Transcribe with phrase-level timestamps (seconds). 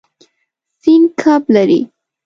[0.81, 1.81] سیند کب لري.